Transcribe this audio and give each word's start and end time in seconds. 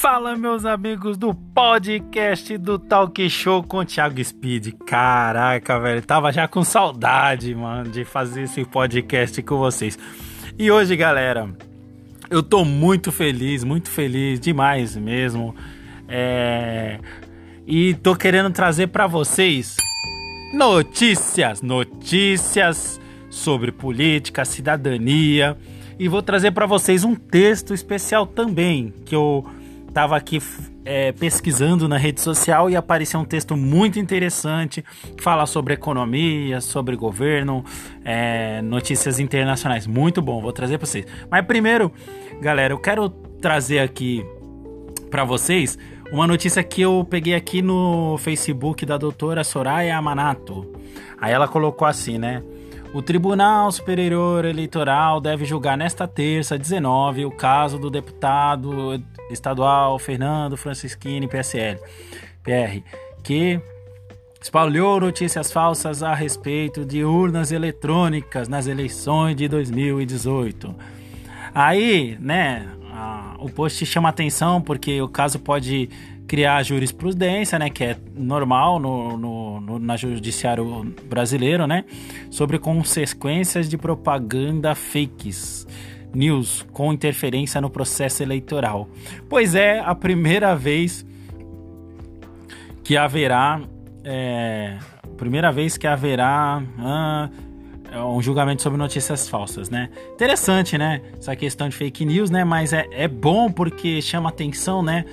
Fala, 0.00 0.34
meus 0.34 0.64
amigos 0.64 1.18
do 1.18 1.34
podcast 1.34 2.56
do 2.56 2.78
Talk 2.78 3.28
Show 3.28 3.62
com 3.62 3.80
o 3.80 3.84
Thiago 3.84 4.24
Speed. 4.24 4.72
Caraca, 4.86 5.78
velho, 5.78 6.00
tava 6.00 6.32
já 6.32 6.48
com 6.48 6.64
saudade, 6.64 7.54
mano, 7.54 7.90
de 7.90 8.02
fazer 8.06 8.44
esse 8.44 8.64
podcast 8.64 9.42
com 9.42 9.58
vocês. 9.58 9.98
E 10.58 10.70
hoje, 10.70 10.96
galera, 10.96 11.50
eu 12.30 12.42
tô 12.42 12.64
muito 12.64 13.12
feliz, 13.12 13.62
muito 13.62 13.90
feliz, 13.90 14.40
demais 14.40 14.96
mesmo. 14.96 15.54
É... 16.08 16.98
E 17.66 17.92
tô 17.92 18.16
querendo 18.16 18.50
trazer 18.50 18.86
para 18.86 19.06
vocês 19.06 19.76
notícias, 20.54 21.60
notícias 21.60 22.98
sobre 23.28 23.70
política, 23.70 24.46
cidadania. 24.46 25.58
E 25.98 26.08
vou 26.08 26.22
trazer 26.22 26.52
para 26.52 26.64
vocês 26.64 27.04
um 27.04 27.14
texto 27.14 27.74
especial 27.74 28.26
também 28.26 28.94
que 29.04 29.14
eu 29.14 29.44
estava 29.90 30.16
aqui 30.16 30.40
é, 30.84 31.12
pesquisando 31.12 31.88
na 31.88 31.98
rede 31.98 32.20
social 32.20 32.70
e 32.70 32.76
apareceu 32.76 33.20
um 33.20 33.24
texto 33.24 33.56
muito 33.56 33.98
interessante 33.98 34.84
que 35.16 35.22
fala 35.22 35.44
sobre 35.46 35.74
economia, 35.74 36.60
sobre 36.60 36.96
governo, 36.96 37.64
é, 38.04 38.62
notícias 38.62 39.18
internacionais. 39.18 39.86
Muito 39.86 40.22
bom, 40.22 40.40
vou 40.40 40.52
trazer 40.52 40.78
para 40.78 40.86
vocês. 40.86 41.06
Mas 41.30 41.44
primeiro, 41.44 41.92
galera, 42.40 42.72
eu 42.72 42.78
quero 42.78 43.10
trazer 43.40 43.80
aqui 43.80 44.24
para 45.10 45.24
vocês 45.24 45.76
uma 46.12 46.26
notícia 46.26 46.62
que 46.62 46.80
eu 46.80 47.06
peguei 47.08 47.34
aqui 47.34 47.60
no 47.60 48.16
Facebook 48.18 48.86
da 48.86 48.96
doutora 48.96 49.44
Soraya 49.44 49.96
Amanato. 49.96 50.72
Aí 51.20 51.32
ela 51.32 51.46
colocou 51.46 51.86
assim, 51.86 52.16
né? 52.16 52.42
O 52.92 53.00
Tribunal 53.00 53.70
Superior 53.70 54.44
Eleitoral 54.44 55.20
deve 55.20 55.44
julgar 55.44 55.78
nesta 55.78 56.08
terça, 56.08 56.58
19, 56.58 57.24
o 57.24 57.30
caso 57.30 57.78
do 57.78 57.88
deputado 57.88 59.00
estadual 59.30 59.98
Fernando 59.98 60.56
Francischini, 60.56 61.28
PSL, 61.28 61.78
PR, 62.42 62.82
que 63.22 63.60
espalhou 64.42 65.00
notícias 65.00 65.52
falsas 65.52 66.02
a 66.02 66.14
respeito 66.14 66.84
de 66.84 67.04
urnas 67.04 67.52
eletrônicas 67.52 68.48
nas 68.48 68.66
eleições 68.66 69.36
de 69.36 69.46
2018. 69.48 70.74
Aí, 71.54 72.16
né, 72.20 72.66
a, 72.90 73.36
o 73.38 73.50
post 73.50 73.84
chama 73.84 74.08
atenção 74.08 74.62
porque 74.62 75.00
o 75.02 75.08
caso 75.08 75.38
pode 75.38 75.90
criar 76.26 76.62
jurisprudência, 76.62 77.58
né, 77.58 77.68
que 77.68 77.82
é 77.82 77.96
normal 78.14 78.78
no, 78.78 79.16
no, 79.16 79.60
no, 79.60 79.78
na 79.80 79.96
judiciário 79.96 80.94
brasileiro, 81.04 81.66
né, 81.66 81.84
sobre 82.30 82.58
consequências 82.58 83.68
de 83.68 83.76
propaganda 83.76 84.74
fakes 84.74 85.66
news 86.14 86.66
com 86.72 86.92
interferência 86.92 87.60
no 87.60 87.70
processo 87.70 88.22
eleitoral. 88.22 88.88
Pois 89.28 89.54
é 89.54 89.80
a 89.80 89.94
primeira 89.94 90.54
vez 90.54 91.06
que 92.82 92.96
haverá 92.96 93.60
é, 94.04 94.78
primeira 95.16 95.52
vez 95.52 95.76
que 95.76 95.86
haverá 95.86 96.62
ah, 96.78 97.28
um 98.06 98.22
julgamento 98.22 98.62
sobre 98.62 98.78
notícias 98.78 99.28
falsas, 99.28 99.68
né? 99.68 99.90
Interessante, 100.14 100.78
né? 100.78 101.02
Essa 101.18 101.36
questão 101.36 101.68
de 101.68 101.76
fake 101.76 102.04
news, 102.04 102.30
né? 102.30 102.44
Mas 102.44 102.72
é, 102.72 102.86
é 102.92 103.06
bom 103.06 103.50
porque 103.50 104.00
chama 104.00 104.30
atenção, 104.30 104.82
né? 104.82 105.04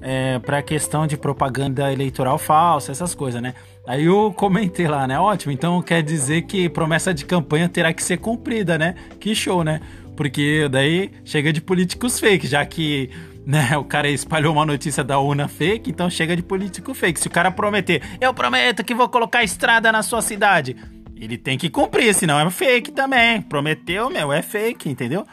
é, 0.00 0.38
para 0.38 0.58
a 0.58 0.62
questão 0.62 1.06
de 1.06 1.16
propaganda 1.16 1.92
eleitoral 1.92 2.38
falsa, 2.38 2.92
essas 2.92 3.14
coisas, 3.14 3.40
né? 3.42 3.54
Aí 3.86 4.04
eu 4.04 4.32
comentei 4.32 4.86
lá, 4.86 5.06
né? 5.06 5.18
Ótimo, 5.18 5.52
então 5.52 5.80
quer 5.82 6.02
dizer 6.02 6.42
que 6.42 6.68
promessa 6.68 7.12
de 7.12 7.24
campanha 7.24 7.68
terá 7.68 7.92
que 7.92 8.02
ser 8.02 8.18
cumprida, 8.18 8.78
né? 8.78 8.94
Que 9.18 9.34
show, 9.34 9.64
né? 9.64 9.80
Porque 10.18 10.66
daí 10.68 11.12
chega 11.24 11.52
de 11.52 11.60
políticos 11.60 12.18
fake, 12.18 12.48
já 12.48 12.66
que 12.66 13.08
né, 13.46 13.78
o 13.78 13.84
cara 13.84 14.10
espalhou 14.10 14.52
uma 14.52 14.66
notícia 14.66 15.04
da 15.04 15.20
UNA 15.20 15.46
fake, 15.46 15.90
então 15.90 16.10
chega 16.10 16.34
de 16.34 16.42
político 16.42 16.92
fake. 16.92 17.20
Se 17.20 17.28
o 17.28 17.30
cara 17.30 17.52
prometer, 17.52 18.02
eu 18.20 18.34
prometo 18.34 18.82
que 18.82 18.96
vou 18.96 19.08
colocar 19.08 19.44
estrada 19.44 19.92
na 19.92 20.02
sua 20.02 20.20
cidade, 20.20 20.74
ele 21.14 21.38
tem 21.38 21.56
que 21.56 21.70
cumprir, 21.70 22.12
senão 22.14 22.40
é 22.40 22.50
fake 22.50 22.90
também. 22.90 23.40
Prometeu, 23.42 24.10
meu, 24.10 24.32
é 24.32 24.42
fake, 24.42 24.90
entendeu? 24.90 25.24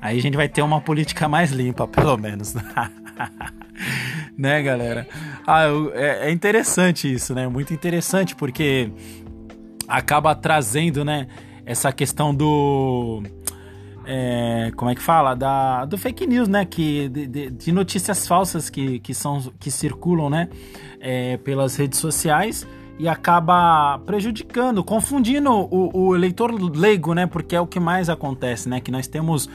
Aí 0.00 0.16
a 0.16 0.22
gente 0.22 0.34
vai 0.34 0.48
ter 0.48 0.62
uma 0.62 0.80
política 0.80 1.28
mais 1.28 1.52
limpa, 1.52 1.86
pelo 1.86 2.16
menos. 2.16 2.54
né, 4.34 4.62
galera? 4.62 5.06
Ah, 5.46 5.64
é, 5.92 6.28
é 6.28 6.30
interessante 6.30 7.12
isso, 7.12 7.34
né? 7.34 7.46
Muito 7.48 7.74
interessante, 7.74 8.34
porque 8.34 8.90
acaba 9.86 10.34
trazendo, 10.34 11.04
né, 11.04 11.26
essa 11.66 11.92
questão 11.92 12.34
do. 12.34 13.22
É, 14.04 14.72
como 14.76 14.90
é 14.90 14.94
que 14.94 15.02
fala? 15.02 15.34
Da, 15.34 15.84
do 15.84 15.96
fake 15.96 16.26
news, 16.26 16.48
né? 16.48 16.64
Que, 16.64 17.08
de, 17.08 17.50
de 17.50 17.72
notícias 17.72 18.26
falsas 18.26 18.68
que, 18.68 18.98
que, 19.00 19.14
são, 19.14 19.40
que 19.58 19.70
circulam, 19.70 20.28
né? 20.28 20.48
É, 21.00 21.36
pelas 21.38 21.76
redes 21.76 21.98
sociais 21.98 22.66
e 22.98 23.08
acaba 23.08 23.98
prejudicando, 24.06 24.84
confundindo 24.84 25.50
o, 25.50 25.90
o 25.92 26.14
eleitor 26.14 26.52
leigo, 26.52 27.14
né? 27.14 27.26
Porque 27.26 27.56
é 27.56 27.60
o 27.60 27.66
que 27.66 27.80
mais 27.80 28.08
acontece, 28.08 28.68
né? 28.68 28.80
Que 28.80 28.90
nós 28.90 29.06
temos 29.06 29.48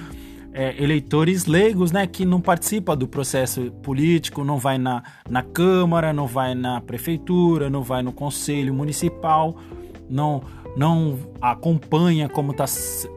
é, 0.57 0.75
eleitores 0.81 1.45
leigos, 1.45 1.91
né, 1.91 2.07
que 2.07 2.25
não 2.25 2.41
participa 2.41 2.95
do 2.95 3.07
processo 3.07 3.71
político, 3.83 4.43
não 4.43 4.57
vai 4.57 4.79
na, 4.79 5.03
na 5.29 5.43
Câmara, 5.43 6.11
não 6.11 6.25
vai 6.25 6.55
na 6.55 6.81
Prefeitura, 6.81 7.69
não 7.69 7.83
vai 7.83 8.01
no 8.01 8.11
Conselho 8.11 8.73
Municipal, 8.73 9.55
não, 10.09 10.41
não 10.77 11.17
acompanha 11.41 12.29
como 12.29 12.51
está 12.51 12.65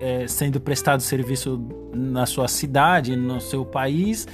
é, 0.01 0.27
sendo 0.27 0.59
prestado 0.59 1.03
serviço 1.03 1.63
na 1.95 2.25
sua 2.25 2.49
cidade, 2.49 3.15
no 3.15 3.41
seu 3.41 3.65
país, 3.65 4.27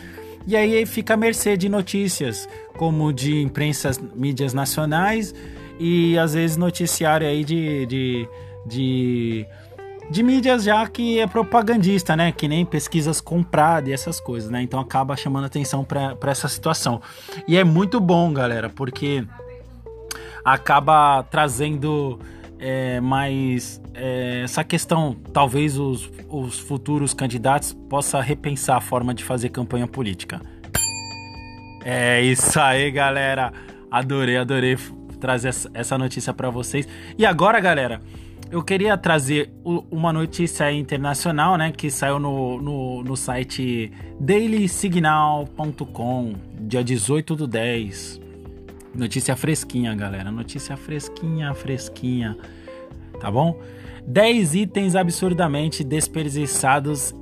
e 0.46 0.56
aí 0.56 0.86
fica 0.86 1.14
à 1.14 1.16
mercê 1.16 1.56
de 1.56 1.68
notícias, 1.68 2.48
como 2.76 3.12
de 3.12 3.42
imprensas, 3.42 3.98
mídias 4.14 4.54
nacionais 4.54 5.34
e 5.78 6.16
às 6.16 6.34
vezes 6.34 6.56
noticiário 6.56 7.26
aí 7.26 7.44
de, 7.44 7.84
de, 7.86 8.28
de 8.64 9.46
de 10.08 10.22
mídias 10.22 10.62
já 10.62 10.86
que 10.86 11.18
é 11.18 11.26
propagandista, 11.26 12.14
né? 12.14 12.30
Que 12.30 12.46
nem 12.46 12.64
pesquisas 12.64 13.20
compradas 13.20 13.90
e 13.90 13.92
essas 13.92 14.20
coisas, 14.20 14.48
né? 14.48 14.62
Então 14.62 14.78
acaba 14.78 15.16
chamando 15.16 15.46
atenção 15.46 15.84
para 15.84 16.16
essa 16.30 16.46
situação. 16.48 17.02
E 17.48 17.56
é 17.56 17.64
muito 17.64 17.98
bom, 17.98 18.32
galera, 18.32 18.70
porque 18.70 19.26
acaba 20.44 21.24
trazendo 21.24 22.20
é, 22.58 23.00
mais 23.00 23.80
é, 23.94 24.42
essa 24.44 24.64
questão. 24.64 25.16
Talvez 25.32 25.78
os, 25.78 26.10
os 26.28 26.58
futuros 26.58 27.14
candidatos 27.14 27.72
possam 27.72 28.20
repensar 28.20 28.76
a 28.76 28.80
forma 28.80 29.14
de 29.14 29.24
fazer 29.24 29.50
campanha 29.50 29.86
política. 29.86 30.40
É 31.84 32.20
isso 32.22 32.58
aí, 32.58 32.90
galera. 32.90 33.52
Adorei, 33.90 34.36
adorei 34.36 34.76
trazer 35.20 35.54
essa 35.72 35.96
notícia 35.96 36.34
para 36.34 36.50
vocês. 36.50 36.88
E 37.16 37.24
agora, 37.24 37.60
galera 37.60 38.00
eu 38.50 38.62
queria 38.62 38.96
trazer 38.96 39.50
uma 39.90 40.10
notícia 40.12 40.70
internacional, 40.72 41.56
né, 41.56 41.72
que 41.72 41.90
saiu 41.90 42.20
no, 42.20 42.62
no, 42.62 43.02
no 43.02 43.16
site 43.16 43.90
dailysignal.com, 44.20 46.34
dia 46.60 46.84
18 46.84 47.34
do 47.34 47.46
10. 47.46 48.20
Notícia 48.96 49.36
fresquinha, 49.36 49.94
galera. 49.94 50.30
Notícia 50.30 50.76
fresquinha, 50.76 51.52
fresquinha. 51.54 52.36
Tá 53.20 53.30
bom? 53.30 53.58
10 54.06 54.54
itens 54.54 54.94
absurdamente 54.94 55.82
desperdiçados, 55.82 57.14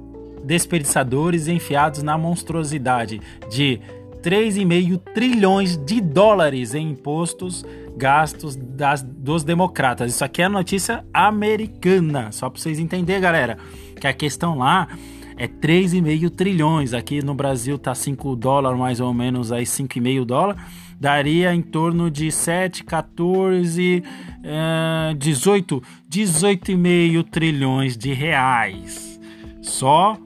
desperdiçadores 0.44 1.48
enfiados 1.48 2.02
na 2.02 2.18
monstruosidade 2.18 3.20
de 3.50 3.80
3,5 4.22 4.98
trilhões 5.12 5.76
de 5.76 6.00
dólares 6.00 6.74
em 6.74 6.90
impostos 6.90 7.64
gastos 7.96 8.56
das, 8.56 9.02
dos 9.02 9.44
democratas. 9.44 10.14
Isso 10.14 10.24
aqui 10.24 10.42
é 10.42 10.48
notícia 10.48 11.04
americana, 11.12 12.32
só 12.32 12.50
para 12.50 12.60
vocês 12.60 12.78
entenderem, 12.78 13.20
galera, 13.20 13.58
que 14.00 14.06
a 14.06 14.12
questão 14.12 14.58
lá 14.58 14.88
é 15.36 15.46
3,5 15.46 16.30
trilhões. 16.30 16.92
Aqui 16.92 17.22
no 17.22 17.34
Brasil 17.34 17.78
tá 17.78 17.94
5 17.94 18.34
dólares, 18.36 18.78
mais 18.78 19.00
ou 19.00 19.12
menos 19.12 19.52
aí 19.52 19.64
5,5 19.64 20.24
dólares. 20.24 20.60
Daria 21.00 21.54
em 21.54 21.62
torno 21.62 22.10
de 22.10 22.30
7, 22.30 22.84
14, 22.84 24.02
uh, 24.40 25.14
18, 25.14 25.82
18,5 26.10 27.24
trilhões 27.30 27.96
de 27.96 28.12
reais. 28.12 29.20
Só 29.60 30.16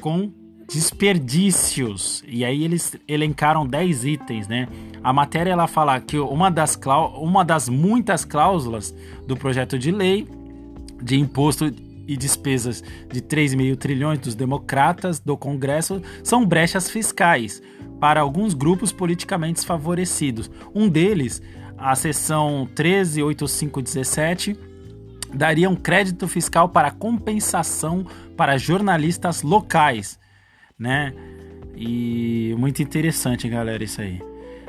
com 0.00 0.32
desperdícios. 0.68 2.22
E 2.28 2.44
aí 2.44 2.62
eles 2.62 2.96
elencaram 3.08 3.66
10 3.66 4.04
itens, 4.04 4.46
né? 4.46 4.68
A 5.02 5.12
matéria 5.12 5.50
ela 5.50 5.66
fala 5.66 5.98
que 6.00 6.18
uma 6.18 6.50
das, 6.50 6.78
uma 7.16 7.44
das 7.44 7.68
muitas 7.68 8.24
cláusulas 8.24 8.94
do 9.26 9.36
projeto 9.36 9.78
de 9.78 9.90
lei 9.90 10.28
de 11.02 11.18
imposto 11.18 11.72
e 12.06 12.16
despesas 12.16 12.82
de 13.10 13.20
3,5 13.20 13.76
trilhões 13.76 14.18
dos 14.18 14.34
democratas 14.34 15.20
do 15.20 15.36
Congresso 15.36 16.02
são 16.22 16.44
brechas 16.44 16.90
fiscais 16.90 17.62
para 18.00 18.20
alguns 18.20 18.54
grupos 18.54 18.92
politicamente 18.92 19.64
favorecidos. 19.66 20.50
Um 20.74 20.88
deles, 20.88 21.42
a 21.76 21.94
seção 21.94 22.68
138517, 22.74 24.56
daria 25.32 25.68
um 25.68 25.76
crédito 25.76 26.26
fiscal 26.26 26.68
para 26.68 26.90
compensação 26.90 28.06
para 28.36 28.56
jornalistas 28.56 29.42
locais 29.42 30.18
né? 30.78 31.12
E 31.74 32.54
muito 32.58 32.82
interessante, 32.82 33.48
galera, 33.48 33.82
isso 33.82 34.00
aí. 34.00 34.20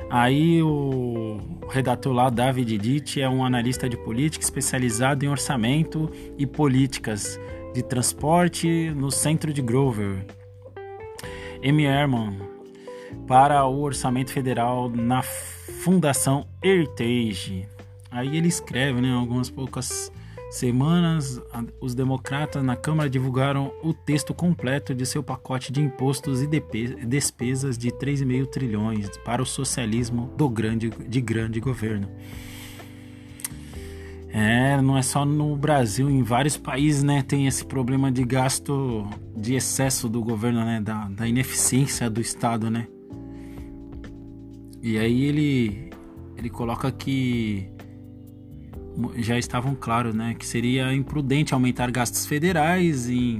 Aí 0.09 0.61
o 0.63 1.39
redator 1.69 2.13
lá, 2.13 2.29
David 2.29 2.77
Ditt, 2.77 3.21
é 3.21 3.29
um 3.29 3.45
analista 3.45 3.87
de 3.87 3.95
política 3.97 4.43
especializado 4.43 5.23
em 5.23 5.27
orçamento 5.27 6.09
e 6.37 6.47
políticas 6.47 7.39
de 7.73 7.83
transporte 7.83 8.89
no 8.95 9.11
centro 9.11 9.53
de 9.53 9.61
Grover. 9.61 10.25
M. 11.61 11.83
Herman, 11.83 12.39
para 13.27 13.65
o 13.65 13.81
orçamento 13.81 14.31
federal 14.31 14.89
na 14.89 15.21
Fundação 15.21 16.47
Heritage. 16.61 17.67
Aí 18.11 18.35
ele 18.35 18.47
escreve, 18.47 19.01
né, 19.01 19.13
algumas 19.13 19.49
poucas 19.49 20.11
semanas, 20.49 21.39
os 21.79 21.93
democratas 21.93 22.63
na 22.63 22.75
Câmara 22.75 23.09
divulgaram 23.09 23.71
o 23.83 23.93
texto 23.93 24.33
completo 24.33 24.95
de 24.95 25.05
seu 25.05 25.21
pacote 25.21 25.71
de 25.71 25.79
impostos 25.79 26.41
e 26.41 26.47
despesas 27.05 27.77
de 27.77 27.91
3,5 27.91 28.47
trilhões 28.47 29.09
para 29.23 29.43
o 29.43 29.45
socialismo 29.45 30.33
do 30.35 30.49
grande, 30.49 30.89
de 30.89 31.21
grande 31.21 31.59
governo. 31.59 32.09
É, 34.31 34.79
não 34.81 34.97
é 34.97 35.01
só 35.01 35.25
no 35.25 35.55
Brasil, 35.55 36.09
em 36.09 36.21
vários 36.21 36.55
países, 36.55 37.03
né, 37.03 37.23
tem 37.23 37.47
esse 37.47 37.65
problema 37.65 38.11
de 38.11 38.23
gasto 38.23 39.07
de 39.35 39.55
excesso 39.55 40.07
do 40.07 40.21
governo, 40.21 40.63
né, 40.63 40.79
da, 40.79 41.07
da 41.09 41.27
ineficiência 41.27 42.09
do 42.09 42.21
Estado, 42.21 42.69
né. 42.69 42.87
E 44.81 44.97
aí 44.97 45.23
ele 45.25 45.89
ele 46.37 46.49
coloca 46.49 46.89
que 46.91 47.69
já 49.17 49.37
estavam 49.37 49.75
claros, 49.75 50.15
né, 50.15 50.35
que 50.37 50.45
seria 50.45 50.93
imprudente 50.93 51.53
aumentar 51.53 51.91
gastos 51.91 52.25
federais 52.25 53.09
em, 53.09 53.39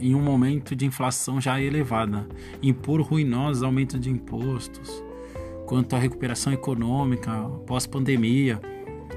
em 0.00 0.14
um 0.14 0.22
momento 0.22 0.74
de 0.74 0.86
inflação 0.86 1.40
já 1.40 1.60
elevada, 1.60 2.26
impor 2.62 3.00
ruinosos 3.02 3.62
aumentos 3.62 4.00
de 4.00 4.10
impostos. 4.10 5.02
Quanto 5.66 5.96
à 5.96 5.98
recuperação 5.98 6.52
econômica 6.52 7.32
pós-pandemia, 7.66 8.60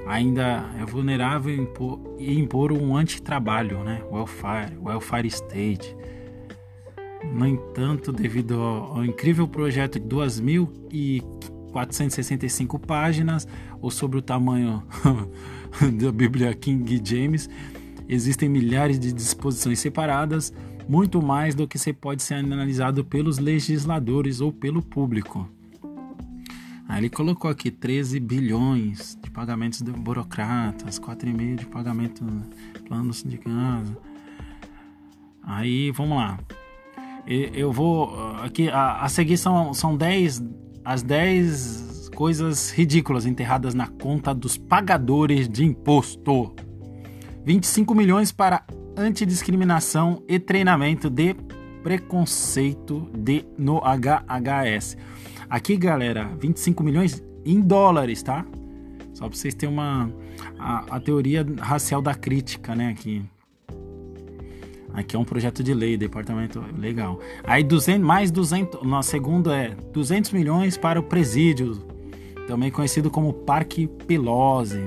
ainda 0.06 0.70
é 0.78 0.84
vulnerável 0.84 1.54
impor, 1.54 2.00
impor 2.18 2.72
um 2.72 2.96
antitrabalho, 2.96 3.82
né, 3.84 4.02
welfare, 4.10 4.76
welfare 4.78 5.28
state. 5.28 5.96
No 7.24 7.46
entanto, 7.46 8.12
devido 8.12 8.60
ao, 8.60 9.02
incrível 9.04 9.46
projeto 9.46 10.00
de 10.00 10.06
2.465 10.06 12.78
páginas, 12.78 13.46
ou 13.80 13.90
sobre 13.90 14.18
o 14.18 14.22
tamanho 14.22 14.82
da 16.00 16.12
Bíblia 16.12 16.54
King 16.54 17.02
James, 17.04 17.50
existem 18.08 18.48
milhares 18.48 18.98
de 18.98 19.12
disposições 19.12 19.78
separadas, 19.78 20.50
muito 20.88 21.20
mais 21.22 21.54
do 21.54 21.68
que 21.68 21.78
se 21.78 21.92
pode 21.92 22.22
ser 22.22 22.34
analisado 22.34 23.04
pelos 23.04 23.38
legisladores 23.38 24.40
ou 24.40 24.52
pelo 24.52 24.82
público. 24.82 25.48
Aí 26.88 26.98
ele 26.98 27.08
colocou 27.08 27.48
aqui 27.48 27.70
13 27.70 28.18
bilhões 28.18 29.16
de 29.22 29.30
pagamentos 29.30 29.80
de 29.80 29.92
burocratas, 29.92 30.98
4,5 30.98 31.54
de 31.54 31.66
pagamento 31.66 32.24
planos 32.88 33.22
de 33.22 33.38
casa. 33.38 33.96
Aí 35.40 35.92
vamos 35.92 36.18
lá. 36.18 36.36
Eu 37.26 37.72
vou 37.72 38.14
aqui 38.42 38.68
a, 38.68 39.02
a 39.02 39.08
seguir 39.08 39.36
são, 39.36 39.72
são 39.72 39.96
10 39.96 40.42
as 40.84 41.02
10 41.02 42.10
coisas 42.14 42.70
ridículas 42.70 43.26
enterradas 43.26 43.74
na 43.74 43.86
conta 43.86 44.34
dos 44.34 44.56
pagadores 44.56 45.48
de 45.48 45.64
imposto. 45.64 46.54
25 47.44 47.94
milhões 47.94 48.32
para 48.32 48.64
antidiscriminação 48.96 50.22
e 50.28 50.38
treinamento 50.38 51.08
de 51.08 51.34
preconceito 51.82 53.08
de 53.14 53.44
no 53.56 53.80
HHS. 53.80 54.96
Aqui, 55.48 55.76
galera, 55.76 56.30
25 56.38 56.82
milhões 56.82 57.22
em 57.44 57.60
dólares, 57.60 58.22
tá? 58.22 58.44
Só 59.14 59.28
para 59.28 59.36
vocês 59.36 59.54
terem 59.54 59.74
uma 59.74 60.12
a, 60.58 60.96
a, 60.96 61.00
teoria 61.00 61.46
racial 61.58 62.00
da 62.00 62.14
crítica, 62.14 62.74
né, 62.74 62.88
aqui. 62.88 63.22
Aqui 64.92 65.16
é 65.16 65.18
um 65.18 65.24
projeto 65.24 65.62
de 65.62 65.72
lei, 65.72 65.96
departamento 65.96 66.62
legal. 66.76 67.20
Aí 67.44 67.62
200 67.62 68.06
mais 68.06 68.30
200, 68.30 68.82
no 68.82 69.02
segundo 69.02 69.52
é 69.52 69.76
200 69.92 70.32
milhões 70.32 70.76
para 70.76 70.98
o 70.98 71.02
presídio 71.02 71.90
também 72.50 72.68
conhecido 72.68 73.10
como 73.12 73.32
Parque 73.32 73.86
Pelosi. 73.86 74.82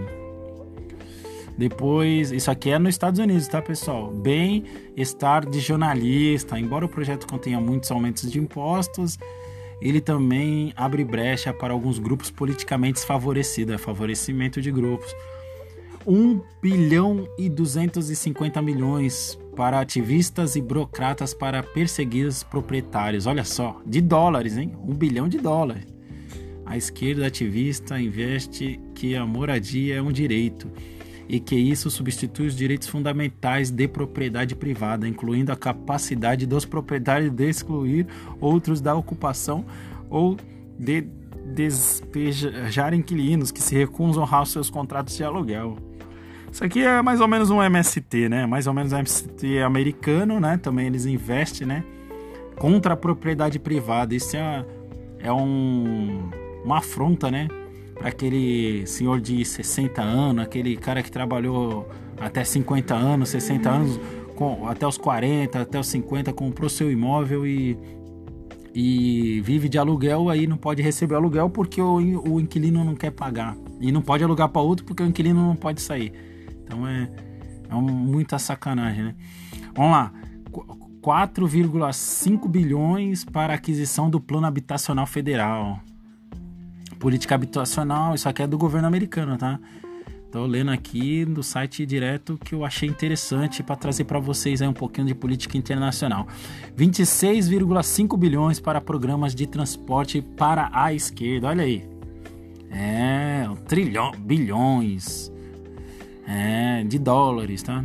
Depois, 1.57 2.31
isso 2.31 2.51
aqui 2.51 2.71
é 2.71 2.77
nos 2.77 2.89
Estados 2.89 3.21
Unidos, 3.21 3.47
tá, 3.47 3.61
pessoal? 3.61 4.11
Bem-estar 4.11 5.50
de 5.50 5.61
jornalista. 5.61 6.59
Embora 6.59 6.85
o 6.85 6.89
projeto 6.89 7.25
contenha 7.25 7.61
muitos 7.61 7.89
aumentos 7.89 8.29
de 8.29 8.38
impostos, 8.38 9.17
ele 9.79 10.01
também 10.01 10.73
abre 10.75 11.06
brecha 11.06 11.53
para 11.53 11.71
alguns 11.71 11.99
grupos 11.99 12.29
politicamente 12.29 12.95
desfavorecidos, 12.95 13.75
é 13.75 13.77
favorecimento 13.77 14.59
de 14.59 14.69
grupos. 14.69 15.15
1 16.06 16.41
bilhão 16.61 17.25
e 17.38 17.47
250 17.47 18.61
milhões 18.61 19.39
para 19.55 19.79
ativistas 19.79 20.55
e 20.55 20.61
burocratas 20.61 21.33
para 21.33 21.63
perseguir 21.63 22.27
os 22.27 22.44
proprietários. 22.44 23.25
Olha 23.25 23.44
só, 23.44 23.81
de 23.85 24.01
dólares, 24.01 24.57
hein? 24.57 24.71
1 24.88 24.94
bilhão 24.94 25.27
de 25.27 25.38
dólares. 25.38 25.85
A 26.65 26.77
esquerda 26.77 27.27
ativista 27.27 28.00
investe 28.00 28.79
que 28.95 29.15
a 29.15 29.25
moradia 29.25 29.95
é 29.95 30.01
um 30.01 30.11
direito 30.11 30.71
e 31.27 31.39
que 31.39 31.55
isso 31.55 31.89
substitui 31.89 32.47
os 32.47 32.55
direitos 32.55 32.88
fundamentais 32.88 33.69
de 33.69 33.88
propriedade 33.88 34.55
privada, 34.55 35.07
incluindo 35.07 35.51
a 35.51 35.56
capacidade 35.56 36.45
dos 36.45 36.65
proprietários 36.65 37.31
de 37.31 37.49
excluir 37.49 38.07
outros 38.39 38.81
da 38.81 38.95
ocupação 38.95 39.65
ou 40.09 40.38
de 40.77 41.06
despejar 41.53 42.94
inquilinos 42.94 43.51
que 43.51 43.61
se 43.61 43.75
recusam 43.75 44.23
a 44.23 44.25
honrar 44.25 44.45
seus 44.45 44.69
contratos 44.69 45.15
de 45.15 45.23
aluguel. 45.23 45.77
Isso 46.53 46.63
aqui 46.63 46.83
é 46.83 47.01
mais 47.01 47.19
ou 47.19 47.27
menos 47.27 47.50
um 47.50 47.63
MST, 47.63 48.29
né? 48.29 48.45
Mais 48.45 48.67
ou 48.67 48.75
menos 48.75 48.94
um 48.94 48.97
MST 48.97 49.57
americano, 49.63 50.39
né? 50.39 50.55
Também 50.55 50.85
eles 50.85 51.07
investem, 51.07 51.65
né? 51.65 51.83
Contra 52.59 52.94
a 52.94 52.95
propriedade 52.95 53.57
privada. 53.57 54.13
Isso 54.13 54.38
é, 54.38 54.63
é 55.17 55.33
um 55.33 56.29
uma 56.63 56.77
afronta, 56.77 57.31
né? 57.31 57.47
Para 57.95 58.09
aquele 58.09 58.85
senhor 58.85 59.19
de 59.19 59.44
60 59.44 60.00
anos, 60.00 60.44
aquele 60.44 60.77
cara 60.77 61.01
que 61.01 61.11
trabalhou 61.11 61.89
até 62.19 62.44
50 62.44 62.94
anos, 62.94 63.29
60 63.29 63.69
anos, 63.71 63.99
com, 64.35 64.67
até 64.67 64.85
os 64.85 64.95
40, 64.95 65.59
até 65.59 65.79
os 65.79 65.87
50, 65.87 66.31
comprou 66.33 66.69
seu 66.69 66.92
imóvel 66.92 67.47
e, 67.47 67.75
e 68.75 69.42
vive 69.42 69.68
de 69.68 69.80
aluguel, 69.80 70.30
aí 70.30 70.45
não 70.45 70.57
pode 70.57 70.83
receber 70.83 71.16
aluguel 71.16 71.49
porque 71.49 71.81
o, 71.81 71.95
o 71.95 72.39
inquilino 72.39 72.83
não 72.83 72.94
quer 72.94 73.09
pagar. 73.09 73.57
E 73.81 73.92
não 73.92 74.04
pode 74.04 74.23
alugar 74.23 74.49
para 74.49 74.61
outro 74.61 74.85
porque 74.85 75.01
o 75.01 75.07
inquilino 75.07 75.42
não 75.47 75.56
pode 75.56 75.81
sair. 75.81 76.31
Então 76.73 76.87
é, 76.87 77.09
é 77.69 77.75
muita 77.75 78.37
sacanagem, 78.37 79.03
né? 79.03 79.15
Vamos 79.73 79.92
lá. 79.92 80.11
4,5 81.01 82.47
bilhões 82.47 83.25
para 83.25 83.53
aquisição 83.53 84.09
do 84.09 84.19
Plano 84.19 84.47
Habitacional 84.47 85.06
Federal 85.06 85.81
política 87.03 87.35
habitacional, 87.35 88.15
isso 88.15 88.30
aqui 88.30 88.44
é 88.44 88.47
do 88.47 88.57
governo 88.57 88.87
americano, 88.87 89.37
tá? 89.37 89.59
Tô 90.31 90.45
lendo 90.45 90.71
aqui 90.71 91.25
do 91.25 91.44
site 91.44 91.85
direto 91.85 92.39
que 92.42 92.56
eu 92.56 92.63
achei 92.63 92.87
interessante 92.87 93.61
para 93.61 93.75
trazer 93.75 94.06
para 94.06 94.19
vocês 94.19 94.61
aí 94.61 94.68
um 94.69 94.73
pouquinho 94.73 95.07
de 95.07 95.13
política 95.13 95.57
internacional. 95.57 96.25
26,5 96.77 98.18
bilhões 98.18 98.57
para 98.57 98.80
programas 98.80 99.35
de 99.35 99.45
transporte 99.45 100.21
para 100.21 100.69
a 100.71 100.94
esquerda. 100.94 101.49
Olha 101.49 101.65
aí. 101.65 101.85
É, 102.71 103.49
um 103.49 103.56
trilhão, 103.57 104.13
bilhões 104.18 105.32
é, 106.33 106.83
de 106.83 106.97
dólares, 106.97 107.61
tá? 107.61 107.83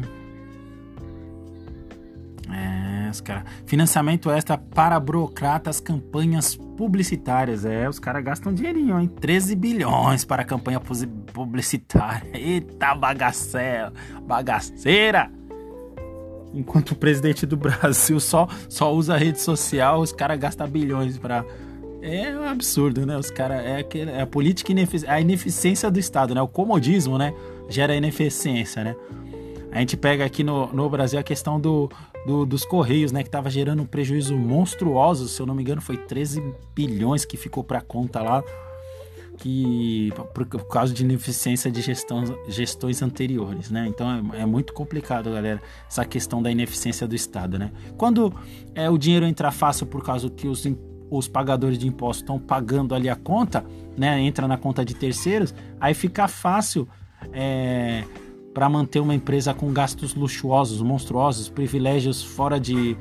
É, 2.50 3.10
os 3.10 3.20
cara, 3.20 3.44
financiamento 3.66 4.30
extra 4.30 4.56
para 4.56 4.98
burocratas, 4.98 5.80
campanhas 5.80 6.56
publicitárias. 6.56 7.66
É, 7.66 7.86
os 7.88 7.98
caras 7.98 8.24
gastam 8.24 8.54
dinheirinho, 8.54 8.98
hein? 8.98 9.06
13 9.06 9.54
bilhões 9.54 10.24
para 10.24 10.44
campanha 10.44 10.80
publicitária. 10.80 12.30
Eita 12.32 12.94
bagaceira, 12.94 13.92
bagaceira! 14.22 15.30
Enquanto 16.54 16.92
o 16.92 16.96
presidente 16.96 17.44
do 17.44 17.56
Brasil 17.58 18.18
só, 18.18 18.48
só 18.68 18.94
usa 18.94 19.18
rede 19.18 19.40
social, 19.40 20.00
os 20.00 20.12
caras 20.12 20.38
gastam 20.38 20.66
bilhões 20.66 21.18
para 21.18 21.44
é 22.02 22.38
um 22.38 22.44
absurdo, 22.44 23.04
né? 23.04 23.16
Os 23.16 23.30
caras 23.30 23.64
é, 23.64 23.86
é 24.16 24.22
a 24.22 24.26
política 24.26 24.72
inefic... 24.72 25.06
a 25.06 25.20
ineficiência 25.20 25.90
do 25.90 25.98
Estado, 25.98 26.34
né? 26.34 26.42
O 26.42 26.48
comodismo, 26.48 27.18
né? 27.18 27.34
Gera 27.68 27.94
ineficiência, 27.94 28.84
né? 28.84 28.96
A 29.72 29.80
gente 29.80 29.96
pega 29.96 30.24
aqui 30.24 30.42
no, 30.42 30.72
no 30.72 30.88
Brasil 30.88 31.18
a 31.18 31.22
questão 31.22 31.60
do, 31.60 31.90
do, 32.26 32.46
dos 32.46 32.64
Correios, 32.64 33.12
né? 33.12 33.22
Que 33.22 33.28
estava 33.28 33.50
gerando 33.50 33.82
um 33.82 33.86
prejuízo 33.86 34.36
monstruoso, 34.36 35.28
se 35.28 35.40
eu 35.40 35.46
não 35.46 35.54
me 35.54 35.62
engano, 35.62 35.80
foi 35.80 35.96
13 35.96 36.42
bilhões 36.74 37.24
que 37.24 37.36
ficou 37.36 37.62
para 37.62 37.80
conta 37.80 38.22
lá 38.22 38.42
que 39.38 40.12
por, 40.34 40.46
por 40.46 40.66
causa 40.66 40.92
de 40.92 41.04
ineficiência 41.04 41.70
de 41.70 41.80
gestão, 41.80 42.24
gestões 42.48 43.00
anteriores, 43.02 43.70
né? 43.70 43.86
Então 43.88 44.32
é, 44.34 44.42
é, 44.42 44.46
muito 44.46 44.72
complicado, 44.72 45.30
galera, 45.30 45.62
essa 45.88 46.04
questão 46.04 46.42
da 46.42 46.50
ineficiência 46.50 47.06
do 47.06 47.14
Estado, 47.14 47.58
né? 47.58 47.70
Quando 47.96 48.34
é, 48.74 48.90
o 48.90 48.98
dinheiro 48.98 49.24
entra 49.24 49.50
fácil 49.52 49.86
por 49.86 50.04
causa 50.04 50.28
que 50.28 50.48
os, 50.48 50.66
os 51.10 51.28
pagadores 51.28 51.78
de 51.78 51.86
impostos 51.86 52.22
estão 52.22 52.38
pagando 52.38 52.94
ali 52.94 53.08
a 53.08 53.16
conta, 53.16 53.64
né? 53.96 54.20
Entra 54.20 54.46
na 54.46 54.56
conta 54.56 54.84
de 54.84 54.94
terceiros, 54.94 55.54
aí 55.80 55.94
fica 55.94 56.28
fácil 56.28 56.88
é, 57.32 58.04
para 58.52 58.68
manter 58.68 59.00
uma 59.00 59.14
empresa 59.14 59.54
com 59.54 59.72
gastos 59.72 60.14
luxuosos, 60.14 60.82
monstruosos, 60.82 61.48
privilégios 61.48 62.22
fora 62.22 62.58
de, 62.58 62.96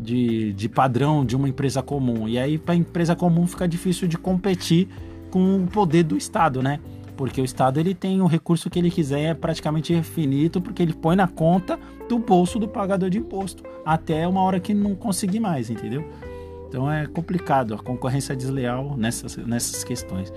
de, 0.00 0.52
de 0.52 0.68
padrão 0.68 1.24
de 1.24 1.36
uma 1.36 1.48
empresa 1.48 1.82
comum. 1.82 2.28
E 2.28 2.38
aí 2.38 2.58
para 2.58 2.74
a 2.74 2.76
empresa 2.76 3.16
comum 3.16 3.46
fica 3.46 3.66
difícil 3.66 4.06
de 4.06 4.16
competir 4.16 4.88
com 5.30 5.64
o 5.64 5.66
poder 5.66 6.04
do 6.04 6.16
Estado, 6.16 6.62
né? 6.62 6.80
Porque 7.16 7.40
o 7.40 7.44
Estado 7.44 7.80
ele 7.80 7.94
tem 7.94 8.20
o 8.22 8.26
recurso 8.26 8.70
que 8.70 8.78
ele 8.78 8.90
quiser, 8.90 9.20
é 9.22 9.34
praticamente 9.34 9.92
infinito, 9.92 10.60
porque 10.60 10.82
ele 10.82 10.92
põe 10.92 11.16
na 11.16 11.26
conta 11.26 11.78
do 12.08 12.18
bolso 12.18 12.58
do 12.58 12.68
pagador 12.68 13.10
de 13.10 13.18
imposto, 13.18 13.64
até 13.84 14.26
uma 14.26 14.40
hora 14.40 14.60
que 14.60 14.72
não 14.72 14.94
conseguir 14.94 15.40
mais, 15.40 15.68
entendeu? 15.68 16.08
Então 16.68 16.90
é 16.90 17.06
complicado 17.06 17.74
a 17.74 17.78
concorrência 17.78 18.36
desleal 18.36 18.96
nessas, 18.96 19.36
nessas 19.38 19.82
questões. 19.82 20.32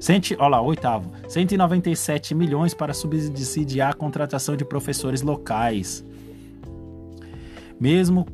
Centi, 0.00 0.34
olha 0.38 0.48
lá, 0.48 0.60
oitavo. 0.62 1.10
197 1.28 2.34
milhões 2.34 2.74
para 2.74 2.92
subsidiar 2.92 3.90
a 3.90 3.94
contratação 3.94 4.56
de 4.56 4.64
professores 4.64 5.22
locais. 5.22 6.04
Mesmo 7.78 8.26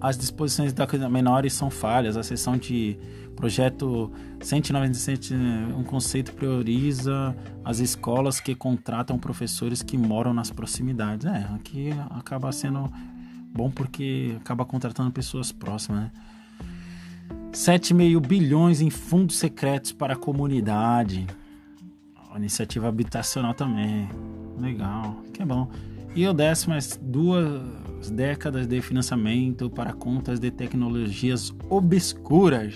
as 0.00 0.18
disposições 0.18 0.72
da 0.72 0.86
menores 1.08 1.52
são 1.52 1.70
falhas, 1.70 2.16
a 2.16 2.22
seção 2.22 2.56
de 2.56 2.98
Projeto 3.36 4.10
197, 4.40 5.34
um 5.34 5.84
conceito 5.84 6.32
prioriza 6.32 7.36
as 7.62 7.80
escolas 7.80 8.40
que 8.40 8.54
contratam 8.54 9.18
professores 9.18 9.82
que 9.82 9.98
moram 9.98 10.32
nas 10.32 10.50
proximidades. 10.50 11.26
É, 11.26 11.46
aqui 11.54 11.90
acaba 12.10 12.50
sendo 12.50 12.90
bom 13.52 13.70
porque 13.70 14.34
acaba 14.40 14.64
contratando 14.64 15.10
pessoas 15.10 15.52
próximas, 15.52 16.04
né? 16.04 16.10
7,5 17.56 18.20
bilhões 18.20 18.82
em 18.82 18.90
fundos 18.90 19.36
secretos 19.36 19.90
para 19.90 20.12
a 20.12 20.16
comunidade. 20.16 21.26
iniciativa 22.36 22.86
habitacional 22.86 23.54
também. 23.54 24.06
Legal, 24.58 25.22
que 25.32 25.42
bom. 25.42 25.70
E 26.14 26.26
o 26.28 26.34
décimo 26.34 26.74
é 26.74 26.78
duas 27.00 28.10
décadas 28.10 28.66
de 28.66 28.82
financiamento 28.82 29.70
para 29.70 29.94
contas 29.94 30.38
de 30.38 30.50
tecnologias 30.50 31.50
obscuras. 31.70 32.74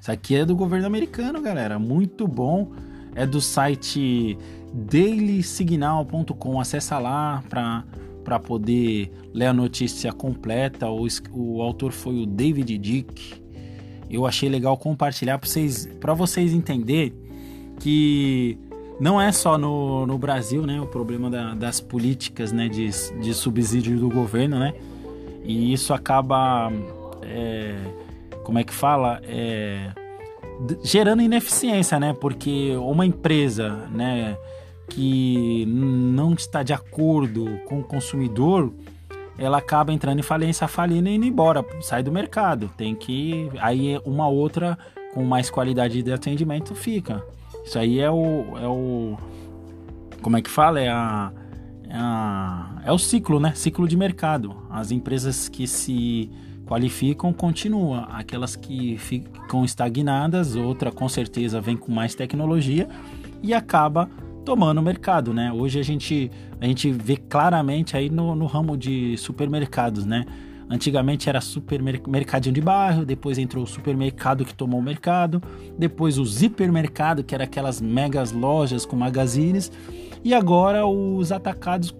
Isso 0.00 0.10
aqui 0.10 0.34
é 0.34 0.46
do 0.46 0.56
governo 0.56 0.86
americano, 0.86 1.42
galera. 1.42 1.78
Muito 1.78 2.26
bom. 2.26 2.72
É 3.14 3.26
do 3.26 3.42
site 3.42 4.38
dailysignal.com. 4.72 6.58
Acessa 6.58 6.98
lá 6.98 7.44
para 7.46 7.84
poder 8.40 9.10
ler 9.32 9.46
a 9.46 9.52
notícia 9.52 10.12
completa. 10.12 10.88
O, 10.88 11.06
o 11.32 11.62
autor 11.62 11.92
foi 11.92 12.22
o 12.22 12.26
David 12.26 12.76
Dick. 12.78 13.34
Eu 14.10 14.26
achei 14.26 14.48
legal 14.48 14.76
compartilhar 14.76 15.38
para 15.38 15.48
vocês, 15.48 15.88
vocês 16.16 16.52
entenderem 16.52 17.12
que 17.80 18.58
não 19.00 19.20
é 19.20 19.32
só 19.32 19.58
no, 19.58 20.06
no 20.06 20.16
Brasil, 20.16 20.64
né, 20.64 20.80
o 20.80 20.86
problema 20.86 21.28
da, 21.28 21.54
das 21.54 21.80
políticas, 21.80 22.52
né, 22.52 22.68
de, 22.68 22.88
de 23.20 23.34
subsídio 23.34 23.98
do 23.98 24.08
governo, 24.08 24.58
né, 24.58 24.72
e 25.42 25.72
isso 25.72 25.92
acaba 25.92 26.70
é, 27.22 27.74
como 28.44 28.58
é 28.58 28.64
que 28.64 28.72
fala? 28.72 29.20
É, 29.24 29.90
gerando 30.82 31.22
ineficiência, 31.22 31.98
né? 31.98 32.14
Porque 32.20 32.76
uma 32.76 33.04
empresa, 33.04 33.70
né, 33.90 34.36
que 34.88 35.64
não 35.66 36.34
está 36.34 36.62
de 36.62 36.72
acordo 36.72 37.58
com 37.66 37.80
o 37.80 37.84
consumidor, 37.84 38.72
ela 39.38 39.58
acaba 39.58 39.92
entrando 39.92 40.18
em 40.18 40.22
falência, 40.22 40.68
falindo 40.68 41.08
e 41.08 41.14
indo 41.14 41.24
embora, 41.24 41.64
sai 41.80 42.02
do 42.02 42.12
mercado. 42.12 42.70
Tem 42.76 42.94
que 42.94 43.50
aí 43.58 44.00
uma 44.04 44.28
outra 44.28 44.78
com 45.12 45.24
mais 45.24 45.50
qualidade 45.50 46.02
de 46.02 46.12
atendimento 46.12 46.74
fica. 46.74 47.24
Isso 47.64 47.78
aí 47.78 47.98
é 47.98 48.10
o 48.10 48.58
é 48.58 48.68
o 48.68 49.16
como 50.22 50.36
é 50.36 50.42
que 50.42 50.50
fala? 50.50 50.80
É 50.80 50.88
a, 50.88 51.32
é, 51.88 51.94
a, 51.94 52.82
é 52.84 52.92
o 52.92 52.98
ciclo, 52.98 53.38
né? 53.38 53.52
Ciclo 53.54 53.86
de 53.86 53.96
mercado. 53.96 54.56
As 54.70 54.90
empresas 54.90 55.48
que 55.48 55.66
se 55.66 56.30
qualificam, 56.66 57.32
continua. 57.32 58.08
Aquelas 58.10 58.56
que 58.56 58.96
ficam 58.96 59.64
estagnadas, 59.64 60.56
outra 60.56 60.90
com 60.90 61.08
certeza 61.08 61.60
vem 61.60 61.76
com 61.76 61.92
mais 61.92 62.14
tecnologia 62.14 62.88
e 63.42 63.52
acaba 63.52 64.08
tomando 64.44 64.78
o 64.78 64.82
mercado, 64.82 65.32
né? 65.32 65.52
Hoje 65.52 65.80
a 65.80 65.82
gente, 65.82 66.30
a 66.60 66.66
gente 66.66 66.90
vê 66.92 67.16
claramente 67.16 67.96
aí 67.96 68.10
no, 68.10 68.34
no 68.34 68.46
ramo 68.46 68.76
de 68.76 69.16
supermercados, 69.16 70.04
né? 70.04 70.24
Antigamente 70.68 71.28
era 71.28 71.40
supermercadinho 71.40 72.54
de 72.54 72.60
bairro, 72.60 73.04
depois 73.04 73.38
entrou 73.38 73.64
o 73.64 73.66
supermercado 73.66 74.44
que 74.44 74.54
tomou 74.54 74.80
o 74.80 74.82
mercado, 74.82 75.42
depois 75.78 76.18
o 76.18 76.24
hipermercado, 76.44 77.22
que 77.22 77.34
era 77.34 77.44
aquelas 77.44 77.80
megas 77.80 78.32
lojas 78.32 78.86
com 78.86 78.96
magazines, 78.96 79.70
e 80.22 80.32
agora 80.32 80.86
os 80.86 81.30
atacados 81.32 81.94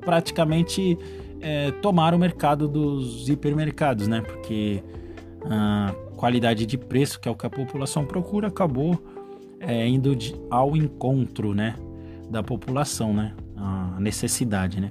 praticamente 0.00 0.98
é, 1.40 1.70
tomar 1.70 2.14
o 2.14 2.18
mercado 2.18 2.68
dos 2.68 3.28
hipermercados, 3.28 4.06
né? 4.06 4.20
Porque 4.20 4.82
a 5.46 5.94
qualidade 6.16 6.66
de 6.66 6.76
preço, 6.76 7.18
que 7.18 7.28
é 7.28 7.32
o 7.32 7.34
que 7.34 7.46
a 7.46 7.50
população 7.50 8.04
procura, 8.04 8.48
acabou 8.48 9.02
é, 9.58 9.86
indo 9.86 10.14
de, 10.14 10.34
ao 10.50 10.76
encontro, 10.76 11.54
né? 11.54 11.74
Da 12.30 12.42
população, 12.42 13.12
né? 13.12 13.34
A 13.56 13.98
necessidade, 14.00 14.80
né? 14.80 14.90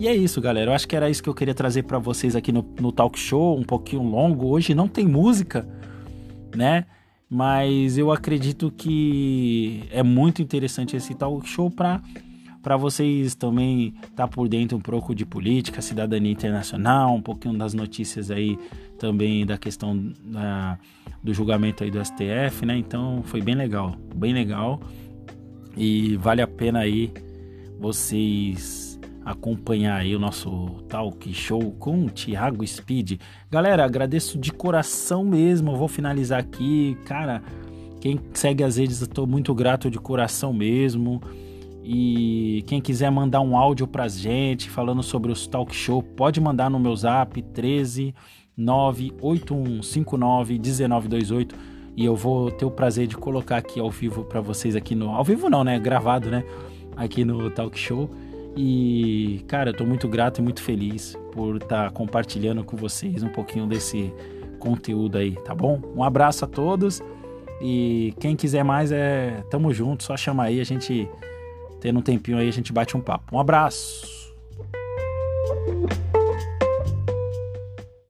E 0.00 0.06
é 0.06 0.14
isso, 0.14 0.40
galera. 0.40 0.70
Eu 0.70 0.74
acho 0.74 0.86
que 0.86 0.94
era 0.94 1.10
isso 1.10 1.22
que 1.22 1.28
eu 1.28 1.34
queria 1.34 1.54
trazer 1.54 1.82
para 1.82 1.98
vocês 1.98 2.36
aqui 2.36 2.52
no, 2.52 2.64
no 2.80 2.92
talk 2.92 3.18
show, 3.18 3.58
um 3.58 3.64
pouquinho 3.64 4.02
longo. 4.02 4.46
Hoje 4.46 4.74
não 4.74 4.86
tem 4.86 5.06
música, 5.06 5.68
né? 6.54 6.86
Mas 7.28 7.98
eu 7.98 8.12
acredito 8.12 8.70
que 8.70 9.82
é 9.90 10.02
muito 10.02 10.40
interessante 10.40 10.96
esse 10.96 11.14
talk 11.14 11.46
show 11.48 11.70
para 11.70 12.00
para 12.62 12.76
vocês 12.76 13.34
também 13.34 13.94
estar 14.02 14.10
tá 14.16 14.28
por 14.28 14.48
dentro 14.48 14.76
um 14.76 14.80
pouco 14.80 15.14
de 15.14 15.24
política, 15.24 15.80
cidadania 15.80 16.30
internacional, 16.30 17.14
um 17.14 17.22
pouquinho 17.22 17.56
das 17.56 17.72
notícias 17.72 18.30
aí 18.30 18.58
também 18.98 19.46
da 19.46 19.56
questão 19.56 20.12
da, 20.24 20.78
do 21.22 21.32
julgamento 21.32 21.84
aí 21.84 21.90
do 21.90 22.04
STF, 22.04 22.66
né? 22.66 22.76
Então 22.76 23.22
foi 23.24 23.40
bem 23.40 23.54
legal, 23.54 23.94
bem 24.14 24.34
legal 24.34 24.80
e 25.78 26.16
vale 26.16 26.42
a 26.42 26.46
pena 26.46 26.80
aí 26.80 27.12
vocês 27.78 28.98
acompanhar 29.24 30.00
aí 30.00 30.16
o 30.16 30.18
nosso 30.18 30.50
talk 30.88 31.32
show 31.32 31.70
com 31.78 32.06
o 32.06 32.10
Thiago 32.10 32.66
Speed. 32.66 33.20
Galera, 33.48 33.84
agradeço 33.84 34.36
de 34.38 34.50
coração 34.50 35.24
mesmo. 35.24 35.70
Eu 35.70 35.76
vou 35.76 35.86
finalizar 35.86 36.40
aqui, 36.40 36.98
cara. 37.04 37.42
Quem 38.00 38.18
segue 38.32 38.64
as 38.64 38.76
redes, 38.76 39.06
tô 39.06 39.24
muito 39.26 39.54
grato 39.54 39.88
de 39.88 39.98
coração 39.98 40.52
mesmo. 40.52 41.22
E 41.84 42.64
quem 42.66 42.80
quiser 42.80 43.10
mandar 43.10 43.40
um 43.40 43.56
áudio 43.56 43.86
pra 43.86 44.08
gente 44.08 44.68
falando 44.68 45.02
sobre 45.02 45.30
os 45.30 45.46
talk 45.46 45.74
show, 45.74 46.02
pode 46.02 46.40
mandar 46.40 46.68
no 46.68 46.80
meu 46.80 46.96
zap 46.96 47.40
13 47.40 48.14
98159 48.56 50.54
1928 50.54 51.77
e 51.98 52.04
eu 52.04 52.14
vou 52.14 52.48
ter 52.50 52.64
o 52.64 52.70
prazer 52.70 53.08
de 53.08 53.16
colocar 53.16 53.56
aqui 53.56 53.80
ao 53.80 53.90
vivo 53.90 54.22
para 54.22 54.40
vocês 54.40 54.76
aqui 54.76 54.94
no 54.94 55.10
ao 55.10 55.24
vivo 55.24 55.50
não, 55.50 55.64
né, 55.64 55.78
gravado, 55.80 56.30
né, 56.30 56.44
aqui 56.96 57.24
no 57.24 57.50
talk 57.50 57.76
show. 57.76 58.08
E 58.56 59.44
cara, 59.48 59.70
eu 59.70 59.74
tô 59.74 59.84
muito 59.84 60.06
grato 60.08 60.38
e 60.38 60.42
muito 60.42 60.62
feliz 60.62 61.18
por 61.32 61.56
estar 61.56 61.84
tá 61.84 61.90
compartilhando 61.90 62.62
com 62.62 62.76
vocês 62.76 63.22
um 63.22 63.28
pouquinho 63.28 63.66
desse 63.66 64.12
conteúdo 64.60 65.18
aí, 65.18 65.32
tá 65.44 65.54
bom? 65.54 65.80
Um 65.94 66.04
abraço 66.04 66.44
a 66.44 66.48
todos 66.48 67.02
e 67.60 68.14
quem 68.20 68.36
quiser 68.36 68.62
mais 68.62 68.92
é 68.92 69.42
tamo 69.50 69.72
junto, 69.74 70.04
só 70.04 70.16
chama 70.16 70.44
aí, 70.44 70.60
a 70.60 70.64
gente 70.64 71.08
Tendo 71.80 72.00
um 72.00 72.02
tempinho 72.02 72.38
aí, 72.38 72.48
a 72.48 72.52
gente 72.52 72.72
bate 72.72 72.96
um 72.96 73.00
papo. 73.00 73.36
Um 73.36 73.40
abraço! 73.40 74.34